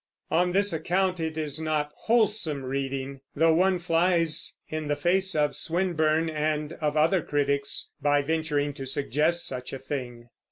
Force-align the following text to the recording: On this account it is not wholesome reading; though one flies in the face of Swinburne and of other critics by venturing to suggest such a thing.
On 0.31 0.51
this 0.51 0.73
account 0.73 1.19
it 1.19 1.37
is 1.37 1.59
not 1.59 1.91
wholesome 1.95 2.63
reading; 2.63 3.21
though 3.35 3.53
one 3.53 3.77
flies 3.77 4.57
in 4.67 4.87
the 4.87 4.95
face 4.95 5.35
of 5.35 5.55
Swinburne 5.55 6.27
and 6.27 6.73
of 6.81 6.97
other 6.97 7.21
critics 7.21 7.91
by 8.01 8.23
venturing 8.23 8.73
to 8.73 8.87
suggest 8.87 9.45
such 9.45 9.73
a 9.73 9.77
thing. 9.77 10.29